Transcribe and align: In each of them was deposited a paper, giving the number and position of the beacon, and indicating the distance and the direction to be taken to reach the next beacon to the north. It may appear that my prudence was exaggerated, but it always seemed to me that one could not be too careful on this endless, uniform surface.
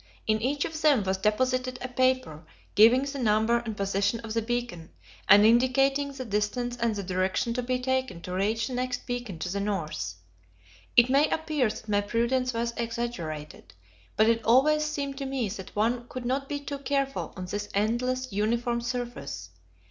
In 0.25 0.41
each 0.41 0.65
of 0.65 0.81
them 0.81 1.03
was 1.03 1.19
deposited 1.19 1.77
a 1.79 1.87
paper, 1.87 2.43
giving 2.73 3.03
the 3.03 3.19
number 3.19 3.59
and 3.59 3.77
position 3.77 4.19
of 4.21 4.33
the 4.33 4.41
beacon, 4.41 4.89
and 5.29 5.45
indicating 5.45 6.11
the 6.11 6.25
distance 6.25 6.75
and 6.75 6.95
the 6.95 7.03
direction 7.03 7.53
to 7.53 7.61
be 7.61 7.77
taken 7.79 8.19
to 8.21 8.33
reach 8.33 8.65
the 8.65 8.73
next 8.73 9.05
beacon 9.05 9.37
to 9.37 9.47
the 9.53 9.59
north. 9.59 10.15
It 10.97 11.07
may 11.11 11.29
appear 11.29 11.69
that 11.69 11.87
my 11.87 12.01
prudence 12.01 12.51
was 12.51 12.73
exaggerated, 12.77 13.75
but 14.15 14.27
it 14.27 14.43
always 14.43 14.83
seemed 14.83 15.19
to 15.19 15.27
me 15.27 15.49
that 15.49 15.75
one 15.75 16.07
could 16.07 16.25
not 16.25 16.49
be 16.49 16.59
too 16.59 16.79
careful 16.79 17.31
on 17.37 17.45
this 17.45 17.69
endless, 17.75 18.31
uniform 18.33 18.81
surface. 18.81 19.51